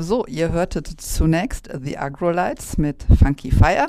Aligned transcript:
So, 0.00 0.24
ihr 0.26 0.52
hörtet 0.52 0.86
zunächst 1.00 1.68
The 1.82 1.98
Agrolites 1.98 2.78
mit 2.78 3.04
Funky 3.18 3.50
Fire. 3.50 3.88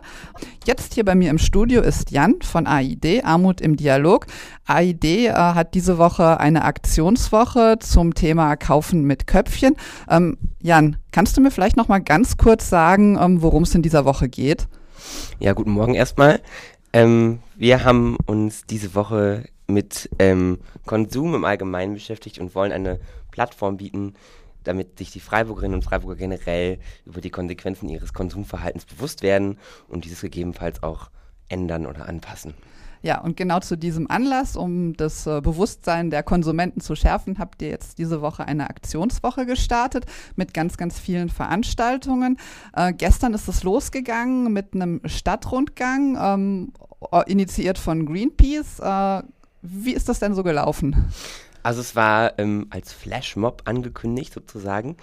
Jetzt 0.65 0.95
hier 0.95 1.05
bei 1.05 1.13
mir 1.13 1.29
im 1.29 1.37
Studio 1.37 1.83
ist 1.83 2.09
Jan 2.09 2.41
von 2.41 2.65
AID, 2.65 3.23
Armut 3.23 3.61
im 3.61 3.75
Dialog. 3.75 4.25
AID 4.65 5.03
äh, 5.03 5.33
hat 5.33 5.75
diese 5.75 5.99
Woche 5.99 6.39
eine 6.39 6.63
Aktionswoche 6.63 7.77
zum 7.79 8.15
Thema 8.15 8.55
Kaufen 8.55 9.03
mit 9.03 9.27
Köpfchen. 9.27 9.75
Ähm, 10.09 10.39
Jan, 10.63 10.97
kannst 11.11 11.37
du 11.37 11.41
mir 11.41 11.51
vielleicht 11.51 11.77
noch 11.77 11.89
mal 11.89 11.99
ganz 11.99 12.37
kurz 12.37 12.69
sagen, 12.69 13.15
ähm, 13.21 13.43
worum 13.43 13.61
es 13.61 13.75
in 13.75 13.83
dieser 13.83 14.03
Woche 14.03 14.29
geht? 14.29 14.67
Ja, 15.37 15.53
guten 15.53 15.71
Morgen 15.71 15.93
erstmal. 15.93 16.41
Ähm, 16.91 17.37
wir 17.55 17.83
haben 17.83 18.17
uns 18.25 18.65
diese 18.65 18.95
Woche 18.95 19.43
mit 19.67 20.09
ähm, 20.17 20.57
Konsum 20.87 21.35
im 21.35 21.45
Allgemeinen 21.45 21.93
beschäftigt 21.93 22.39
und 22.39 22.55
wollen 22.55 22.71
eine 22.71 22.99
Plattform 23.29 23.77
bieten, 23.77 24.15
damit 24.63 24.97
sich 24.97 25.11
die 25.11 25.19
Freiburgerinnen 25.19 25.75
und 25.75 25.83
Freiburger 25.83 26.15
generell 26.15 26.79
über 27.05 27.21
die 27.21 27.29
Konsequenzen 27.29 27.89
ihres 27.89 28.13
Konsumverhaltens 28.13 28.85
bewusst 28.85 29.21
werden 29.21 29.57
und 29.87 30.05
dieses 30.05 30.21
gegebenenfalls 30.21 30.83
auch 30.83 31.09
ändern 31.47 31.85
oder 31.85 32.07
anpassen. 32.07 32.53
Ja, 33.01 33.21
und 33.21 33.37
genau 33.37 33.59
zu 33.61 33.77
diesem 33.77 34.11
Anlass, 34.11 34.57
um 34.57 34.93
das 34.93 35.25
äh, 35.25 35.39
Bewusstsein 35.39 36.09
der 36.09 36.21
Konsumenten 36.21 36.81
zu 36.81 36.95
schärfen, 36.95 37.39
habt 37.39 37.61
ihr 37.61 37.69
jetzt 37.69 37.97
diese 37.97 38.21
Woche 38.21 38.45
eine 38.45 38.69
Aktionswoche 38.69 39.45
gestartet 39.45 40.05
mit 40.35 40.53
ganz, 40.53 40.75
ganz 40.75 40.99
vielen 40.99 41.29
Veranstaltungen. 41.29 42.37
Äh, 42.75 42.91
gestern 42.91 43.33
ist 43.33 43.47
es 43.47 43.63
losgegangen 43.63 44.51
mit 44.51 44.73
einem 44.73 44.99
Stadtrundgang, 45.05 46.17
ähm, 46.19 46.73
initiiert 47.27 47.77
von 47.77 48.05
Greenpeace. 48.05 48.79
Äh, 48.79 49.23
wie 49.61 49.93
ist 49.93 50.09
das 50.09 50.19
denn 50.19 50.35
so 50.35 50.43
gelaufen? 50.43 51.09
Also 51.63 51.81
es 51.81 51.95
war 51.95 52.37
ähm, 52.39 52.67
als 52.69 52.93
Flashmob 52.93 53.63
angekündigt 53.65 54.33
sozusagen. 54.33 54.97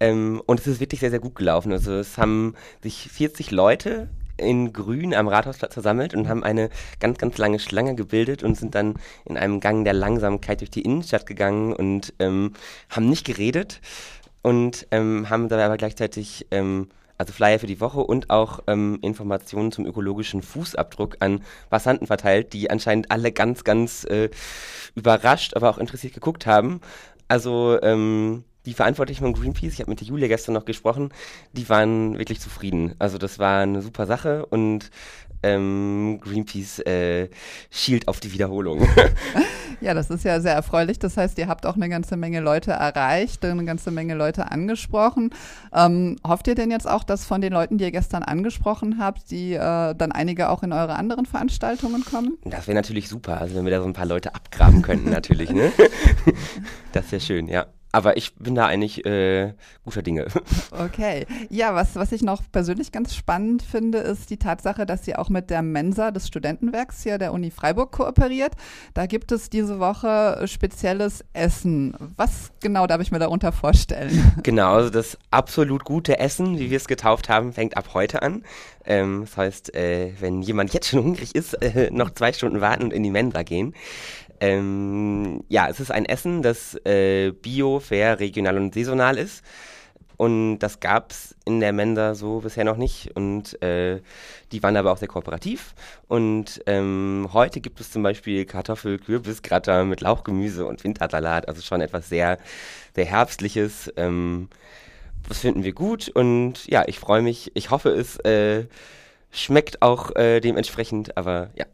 Ähm, 0.00 0.42
und 0.46 0.60
es 0.60 0.66
ist 0.66 0.80
wirklich 0.80 1.00
sehr, 1.00 1.10
sehr 1.10 1.18
gut 1.18 1.34
gelaufen. 1.34 1.72
Also 1.72 1.92
es 1.94 2.18
haben 2.18 2.54
sich 2.82 3.08
40 3.10 3.50
Leute 3.50 4.08
in 4.36 4.72
Grün 4.72 5.14
am 5.14 5.28
Rathausplatz 5.28 5.74
versammelt 5.74 6.14
und 6.14 6.28
haben 6.28 6.44
eine 6.44 6.70
ganz, 7.00 7.18
ganz 7.18 7.36
lange 7.38 7.58
Schlange 7.58 7.94
gebildet 7.94 8.42
und 8.42 8.56
sind 8.56 8.74
dann 8.74 8.94
in 9.24 9.36
einem 9.36 9.60
Gang 9.60 9.84
der 9.84 9.94
Langsamkeit 9.94 10.60
durch 10.60 10.70
die 10.70 10.82
Innenstadt 10.82 11.26
gegangen 11.26 11.72
und 11.72 12.14
ähm, 12.20 12.52
haben 12.88 13.08
nicht 13.08 13.26
geredet 13.26 13.80
und 14.42 14.86
ähm, 14.92 15.28
haben 15.28 15.48
dabei 15.48 15.64
aber 15.64 15.76
gleichzeitig 15.76 16.46
ähm, 16.52 16.88
also 17.18 17.32
Flyer 17.32 17.58
für 17.58 17.66
die 17.66 17.80
Woche 17.80 18.00
und 18.00 18.30
auch 18.30 18.60
ähm, 18.68 18.98
Informationen 19.02 19.72
zum 19.72 19.84
ökologischen 19.86 20.42
Fußabdruck 20.42 21.16
an 21.20 21.42
Passanten 21.68 22.06
verteilt, 22.06 22.52
die 22.52 22.70
anscheinend 22.70 23.10
alle 23.10 23.32
ganz, 23.32 23.64
ganz 23.64 24.04
äh, 24.04 24.30
überrascht, 24.94 25.54
aber 25.54 25.68
auch 25.70 25.78
interessiert 25.78 26.14
geguckt 26.14 26.46
haben. 26.46 26.80
Also 27.26 27.78
ähm, 27.82 28.44
die 28.64 28.74
Verantwortlichen 28.74 29.24
von 29.24 29.32
Greenpeace, 29.32 29.74
ich 29.74 29.80
habe 29.80 29.90
mit 29.90 30.00
der 30.00 30.08
Julia 30.08 30.28
gestern 30.28 30.54
noch 30.54 30.64
gesprochen, 30.64 31.10
die 31.52 31.68
waren 31.68 32.18
wirklich 32.18 32.40
zufrieden. 32.40 32.94
Also 32.98 33.18
das 33.18 33.38
war 33.38 33.62
eine 33.62 33.82
super 33.82 34.06
Sache 34.06 34.46
und 34.46 34.90
ähm, 35.42 36.20
Greenpeace 36.22 36.80
äh, 36.80 37.28
schielt 37.70 38.08
auf 38.08 38.20
die 38.20 38.32
Wiederholung. 38.32 38.86
ja, 39.80 39.94
das 39.94 40.10
ist 40.10 40.24
ja 40.24 40.40
sehr 40.40 40.54
erfreulich. 40.54 40.98
Das 40.98 41.16
heißt, 41.16 41.38
ihr 41.38 41.48
habt 41.48 41.66
auch 41.66 41.76
eine 41.76 41.88
ganze 41.88 42.16
Menge 42.16 42.40
Leute 42.40 42.72
erreicht, 42.72 43.44
eine 43.44 43.64
ganze 43.64 43.90
Menge 43.90 44.14
Leute 44.14 44.50
angesprochen. 44.50 45.30
Ähm, 45.74 46.16
hofft 46.26 46.46
ihr 46.48 46.54
denn 46.54 46.70
jetzt 46.70 46.88
auch, 46.88 47.04
dass 47.04 47.24
von 47.24 47.40
den 47.40 47.52
Leuten, 47.52 47.78
die 47.78 47.84
ihr 47.84 47.92
gestern 47.92 48.22
angesprochen 48.22 48.98
habt, 48.98 49.30
die 49.30 49.54
äh, 49.54 49.94
dann 49.94 50.12
einige 50.12 50.50
auch 50.50 50.62
in 50.62 50.72
eure 50.72 50.96
anderen 50.96 51.26
Veranstaltungen 51.26 52.04
kommen? 52.04 52.38
Das 52.44 52.66
wäre 52.66 52.74
natürlich 52.74 53.08
super, 53.08 53.40
also 53.40 53.54
wenn 53.54 53.64
wir 53.64 53.70
da 53.70 53.80
so 53.80 53.86
ein 53.86 53.92
paar 53.92 54.06
Leute 54.06 54.34
abgraben 54.34 54.82
könnten 54.82 55.10
natürlich. 55.10 55.50
Ne? 55.50 55.72
das 56.92 57.10
wäre 57.12 57.20
schön, 57.20 57.48
ja 57.48 57.66
aber 57.92 58.16
ich 58.16 58.34
bin 58.36 58.54
da 58.54 58.66
eigentlich 58.66 59.04
äh, 59.06 59.54
guter 59.84 60.02
Dinge. 60.02 60.26
Okay. 60.70 61.26
Ja, 61.50 61.74
was, 61.74 61.96
was 61.96 62.12
ich 62.12 62.22
noch 62.22 62.42
persönlich 62.52 62.92
ganz 62.92 63.14
spannend 63.14 63.62
finde, 63.62 63.98
ist 63.98 64.30
die 64.30 64.36
Tatsache, 64.36 64.86
dass 64.86 65.04
sie 65.04 65.16
auch 65.16 65.28
mit 65.28 65.50
der 65.50 65.62
Mensa 65.62 66.10
des 66.10 66.28
Studentenwerks 66.28 67.02
hier 67.02 67.18
der 67.18 67.32
Uni 67.32 67.50
Freiburg 67.50 67.92
kooperiert. 67.92 68.52
Da 68.94 69.06
gibt 69.06 69.32
es 69.32 69.50
diese 69.50 69.78
Woche 69.78 70.46
spezielles 70.46 71.24
Essen. 71.32 71.94
Was 72.16 72.52
genau 72.60 72.86
darf 72.86 73.00
ich 73.00 73.10
mir 73.10 73.18
darunter 73.18 73.52
vorstellen? 73.52 74.32
Genau, 74.42 74.74
also 74.74 74.90
das 74.90 75.18
absolut 75.30 75.84
gute 75.84 76.18
Essen, 76.18 76.58
wie 76.58 76.70
wir 76.70 76.76
es 76.76 76.86
getauft 76.86 77.28
haben, 77.28 77.52
fängt 77.52 77.76
ab 77.76 77.90
heute 77.92 78.22
an. 78.22 78.44
Ähm, 78.84 79.22
das 79.22 79.36
heißt, 79.36 79.74
äh, 79.74 80.12
wenn 80.20 80.42
jemand 80.42 80.72
jetzt 80.72 80.88
schon 80.88 81.02
hungrig 81.02 81.34
ist, 81.34 81.54
äh, 81.54 81.90
noch 81.90 82.10
zwei 82.10 82.32
Stunden 82.32 82.60
warten 82.60 82.84
und 82.84 82.92
in 82.92 83.02
die 83.02 83.10
Mensa 83.10 83.42
gehen. 83.42 83.74
Ähm, 84.40 85.44
ja, 85.48 85.68
es 85.68 85.80
ist 85.80 85.90
ein 85.90 86.04
Essen, 86.04 86.42
das 86.42 86.74
äh, 86.84 87.32
bio, 87.32 87.80
fair, 87.80 88.20
regional 88.20 88.56
und 88.56 88.74
saisonal 88.74 89.18
ist. 89.18 89.42
Und 90.18 90.58
das 90.58 90.80
gab 90.80 91.12
es 91.12 91.36
in 91.44 91.60
der 91.60 91.72
Mensa 91.72 92.16
so 92.16 92.40
bisher 92.40 92.64
noch 92.64 92.76
nicht. 92.76 93.14
Und 93.14 93.62
äh, 93.62 94.00
die 94.50 94.62
waren 94.64 94.76
aber 94.76 94.90
auch 94.90 94.98
sehr 94.98 95.06
kooperativ. 95.06 95.74
Und 96.08 96.60
ähm, 96.66 97.28
heute 97.32 97.60
gibt 97.60 97.80
es 97.80 97.92
zum 97.92 98.02
Beispiel 98.02 98.44
Kartoffel, 98.44 98.98
Kürbisgratter 98.98 99.84
mit 99.84 100.00
Lauchgemüse 100.00 100.66
und 100.66 100.82
Wintersalat. 100.82 101.46
Also 101.46 101.62
schon 101.62 101.80
etwas 101.80 102.08
sehr, 102.08 102.38
sehr 102.96 103.06
Herbstliches. 103.06 103.92
Ähm, 103.96 104.48
das 105.28 105.38
finden 105.38 105.62
wir 105.62 105.72
gut. 105.72 106.08
Und 106.08 106.66
ja, 106.66 106.82
ich 106.88 106.98
freue 106.98 107.22
mich. 107.22 107.52
Ich 107.54 107.70
hoffe, 107.70 107.90
es 107.90 108.18
äh, 108.24 108.66
schmeckt 109.30 109.82
auch 109.82 110.16
äh, 110.16 110.40
dementsprechend. 110.40 111.16
Aber 111.16 111.50
ja. 111.54 111.64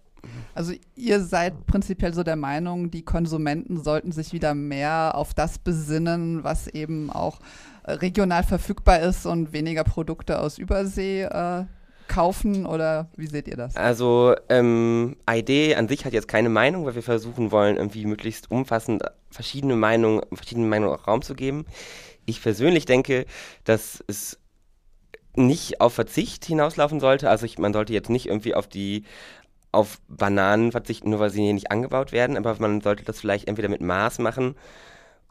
Also 0.54 0.72
ihr 0.94 1.20
seid 1.20 1.66
prinzipiell 1.66 2.14
so 2.14 2.22
der 2.22 2.36
Meinung, 2.36 2.90
die 2.90 3.04
Konsumenten 3.04 3.82
sollten 3.82 4.12
sich 4.12 4.32
wieder 4.32 4.54
mehr 4.54 5.12
auf 5.14 5.34
das 5.34 5.58
besinnen, 5.58 6.44
was 6.44 6.68
eben 6.68 7.10
auch 7.10 7.40
äh, 7.84 7.92
regional 7.92 8.44
verfügbar 8.44 9.00
ist 9.00 9.26
und 9.26 9.52
weniger 9.52 9.84
Produkte 9.84 10.38
aus 10.38 10.58
Übersee 10.58 11.22
äh, 11.22 11.64
kaufen 12.06 12.66
oder 12.66 13.08
wie 13.16 13.26
seht 13.26 13.48
ihr 13.48 13.56
das? 13.56 13.76
Also 13.76 14.34
ähm, 14.48 15.16
ID 15.28 15.76
an 15.76 15.88
sich 15.88 16.04
hat 16.04 16.12
jetzt 16.12 16.28
keine 16.28 16.50
Meinung, 16.50 16.84
weil 16.84 16.94
wir 16.94 17.02
versuchen 17.02 17.50
wollen, 17.50 17.76
irgendwie 17.76 18.06
möglichst 18.06 18.50
umfassend 18.50 19.02
verschiedene 19.30 19.74
Meinungen, 19.74 20.22
verschiedene 20.32 20.66
Meinungen 20.66 20.94
auch 20.94 21.08
Raum 21.08 21.22
zu 21.22 21.34
geben. 21.34 21.66
Ich 22.26 22.42
persönlich 22.42 22.86
denke, 22.86 23.26
dass 23.64 24.04
es 24.06 24.38
nicht 25.36 25.80
auf 25.80 25.94
Verzicht 25.94 26.44
hinauslaufen 26.44 27.00
sollte. 27.00 27.28
Also 27.28 27.44
ich, 27.46 27.58
man 27.58 27.72
sollte 27.72 27.92
jetzt 27.92 28.10
nicht 28.10 28.26
irgendwie 28.26 28.54
auf 28.54 28.68
die 28.68 29.04
auf 29.74 29.98
Bananen 30.08 30.72
verzichten, 30.72 31.10
nur 31.10 31.20
weil 31.20 31.30
sie 31.30 31.42
hier 31.42 31.54
nicht 31.54 31.70
angebaut 31.70 32.12
werden, 32.12 32.36
aber 32.36 32.56
man 32.58 32.80
sollte 32.80 33.04
das 33.04 33.20
vielleicht 33.20 33.48
entweder 33.48 33.68
mit 33.68 33.80
Maß 33.80 34.18
machen 34.18 34.54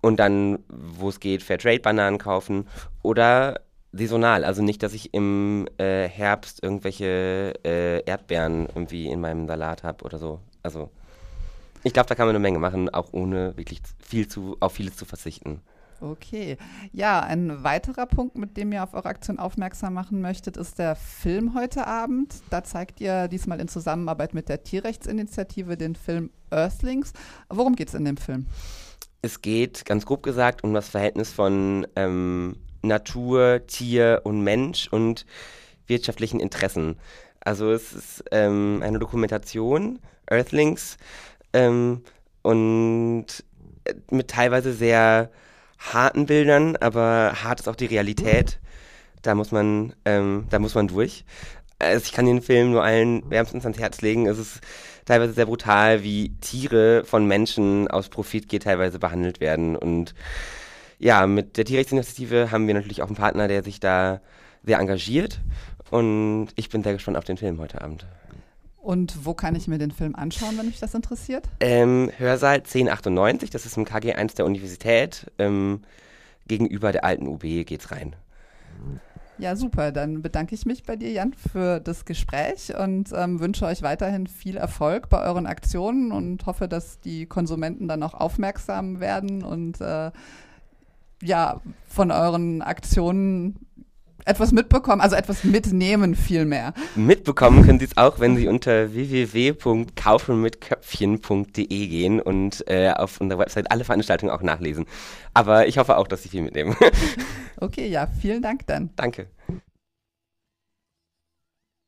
und 0.01 0.19
dann, 0.19 0.59
wo 0.67 1.09
es 1.09 1.19
geht, 1.19 1.43
Fairtrade-Bananen 1.43 2.17
kaufen 2.19 2.67
oder 3.01 3.61
saisonal. 3.93 4.43
Also 4.43 4.61
nicht, 4.61 4.83
dass 4.83 4.93
ich 4.93 5.13
im 5.13 5.67
äh, 5.77 6.07
Herbst 6.07 6.61
irgendwelche 6.61 7.53
äh, 7.63 8.03
Erdbeeren 8.03 8.67
irgendwie 8.67 9.07
in 9.07 9.21
meinem 9.21 9.47
Salat 9.47 9.83
habe 9.83 10.03
oder 10.03 10.17
so. 10.17 10.39
Also 10.61 10.89
ich 11.83 11.93
glaube, 11.93 12.09
da 12.09 12.15
kann 12.15 12.25
man 12.25 12.35
eine 12.35 12.41
Menge 12.41 12.59
machen, 12.59 12.89
auch 12.89 13.13
ohne 13.13 13.55
wirklich 13.55 13.81
viel 13.99 14.27
zu, 14.27 14.57
auf 14.59 14.73
vieles 14.73 14.95
zu 14.95 15.05
verzichten. 15.05 15.61
Okay. 16.03 16.57
Ja, 16.91 17.21
ein 17.21 17.63
weiterer 17.63 18.05
Punkt, 18.05 18.37
mit 18.37 18.57
dem 18.57 18.73
ihr 18.73 18.83
auf 18.83 18.93
eure 18.93 19.07
Aktion 19.07 19.39
aufmerksam 19.39 19.93
machen 19.93 20.19
möchtet, 20.19 20.57
ist 20.57 20.77
der 20.77 20.97
Film 20.97 21.55
heute 21.55 21.87
Abend. 21.87 22.35
Da 22.49 22.61
zeigt 22.61 22.99
ihr 22.99 23.29
diesmal 23.29 23.61
in 23.61 23.69
Zusammenarbeit 23.69 24.33
mit 24.33 24.49
der 24.49 24.63
Tierrechtsinitiative 24.63 25.77
den 25.77 25.95
Film 25.95 26.29
Earthlings. 26.51 27.13
Worum 27.47 27.77
geht 27.77 27.87
es 27.87 27.93
in 27.93 28.03
dem 28.03 28.17
Film? 28.17 28.47
Es 29.21 29.41
geht, 29.41 29.85
ganz 29.85 30.05
grob 30.05 30.23
gesagt, 30.23 30.65
um 30.65 30.73
das 30.73 30.89
Verhältnis 30.89 31.31
von 31.31 31.87
ähm, 31.95 32.57
Natur, 32.81 33.61
Tier 33.67 34.21
und 34.25 34.43
Mensch 34.43 34.89
und 34.89 35.25
wirtschaftlichen 35.87 36.41
Interessen. 36.41 36.97
Also 37.39 37.71
es 37.71 37.93
ist 37.93 38.25
ähm, 38.31 38.81
eine 38.83 38.99
Dokumentation, 38.99 39.99
Earthlings, 40.29 40.97
ähm, 41.53 42.01
und 42.41 43.25
äh, 43.85 43.93
mit 44.11 44.27
teilweise 44.27 44.73
sehr 44.73 45.31
harten 45.91 46.25
Bildern, 46.25 46.75
aber 46.77 47.33
hart 47.44 47.59
ist 47.59 47.67
auch 47.67 47.75
die 47.75 47.85
Realität. 47.85 48.59
Da 49.21 49.35
muss 49.35 49.51
man, 49.51 49.94
ähm, 50.06 50.45
da 50.50 50.59
muss 50.59 50.75
man 50.75 50.88
durch. 50.88 51.25
Also 51.80 52.06
ich 52.06 52.12
kann 52.13 52.25
den 52.25 52.41
Film 52.41 52.71
nur 52.71 52.83
allen 52.83 53.30
wärmstens 53.30 53.65
ans 53.65 53.80
Herz 53.80 54.01
legen. 54.01 54.27
Es 54.27 54.38
ist 54.38 54.62
teilweise 55.06 55.33
sehr 55.33 55.45
brutal, 55.45 56.03
wie 56.03 56.35
Tiere 56.39 57.03
von 57.06 57.27
Menschen 57.27 57.88
aus 57.89 58.09
Profitgier 58.09 58.59
teilweise 58.59 59.00
behandelt 59.00 59.39
werden. 59.39 59.75
Und 59.75 60.13
ja, 61.00 61.27
mit 61.27 61.57
der 61.57 61.65
Tierrechtsinitiative 61.65 62.51
haben 62.51 62.68
wir 62.68 62.74
natürlich 62.74 63.01
auch 63.01 63.07
einen 63.07 63.15
Partner, 63.15 63.47
der 63.47 63.63
sich 63.63 63.80
da 63.80 64.21
sehr 64.63 64.80
engagiert. 64.80 65.41
Und 65.89 66.50
ich 66.56 66.69
bin 66.69 66.83
sehr 66.83 66.94
gespannt 66.94 67.18
auf 67.18 67.25
den 67.25 67.38
Film 67.38 67.59
heute 67.59 67.81
Abend. 67.81 68.06
Und 68.83 69.25
wo 69.25 69.33
kann 69.33 69.56
ich 69.56 69.69
mir 69.69 69.77
den 69.77 69.91
Film 69.91 70.13
anschauen, 70.13 70.57
wenn 70.57 70.65
mich 70.65 70.81
das 70.81 70.94
interessiert? 70.94 71.47
Ähm, 71.62 72.12
Hörsaal 72.18 72.57
1098, 72.57 73.50
das 73.50 73.65
ist 73.65 73.77
im 73.77 73.85
KG1 73.85 74.35
der 74.35 74.45
Universität. 74.45 75.31
Ähm, 75.39 75.83
gegenüber 76.47 76.91
der 76.91 77.06
alten 77.06 77.27
UB 77.30 77.41
geht's 77.41 77.91
rein. 77.91 78.13
Ja, 79.38 79.56
super. 79.56 79.94
Dann 79.94 80.21
bedanke 80.21 80.53
ich 80.53 80.65
mich 80.65 80.83
bei 80.83 80.97
dir, 80.97 81.12
Jan, 81.12 81.33
für 81.33 81.80
das 81.80 82.03
Gespräch 82.03 82.77
und 82.77 83.12
ähm, 83.15 83.39
wünsche 83.39 83.65
euch 83.65 83.83
weiterhin 83.83 84.27
viel 84.27 84.57
Erfolg 84.57 85.07
bei 85.07 85.24
euren 85.24 85.47
Aktionen 85.47 86.12
und 86.12 86.45
hoffe, 86.45 86.68
dass 86.68 87.00
die 87.00 87.25
Konsumenten 87.25 87.88
dann 87.88 88.03
auch 88.03 88.13
aufmerksam 88.13 89.00
werden 89.00 89.44
und 89.44 89.80
äh, 89.80 90.12
ja 91.21 91.62
von 91.88 92.12
euren 92.12 92.62
Aktionen 92.62 93.62
etwas 94.25 94.51
mitbekommen, 94.51 95.01
also 95.01 95.15
etwas 95.15 95.43
mitnehmen 95.43 96.15
vielmehr. 96.15 96.73
Mitbekommen 96.95 97.63
können 97.65 97.79
Sie 97.79 97.85
es 97.85 97.97
auch, 97.97 98.19
wenn 98.19 98.35
Sie 98.35 98.47
unter 98.47 98.93
www.kaufenmitköpfchen.de 98.93 101.87
gehen 101.87 102.19
und 102.19 102.63
äh, 102.67 102.91
auf 102.91 103.21
unserer 103.21 103.39
Website 103.39 103.71
alle 103.71 103.83
Veranstaltungen 103.83 104.31
auch 104.31 104.41
nachlesen. 104.41 104.85
Aber 105.33 105.67
ich 105.67 105.77
hoffe 105.77 105.97
auch, 105.97 106.07
dass 106.07 106.23
Sie 106.23 106.29
viel 106.29 106.41
mitnehmen. 106.41 106.75
okay, 107.59 107.87
ja, 107.87 108.07
vielen 108.21 108.41
Dank 108.41 108.65
dann. 108.67 108.89
Danke. 108.95 109.27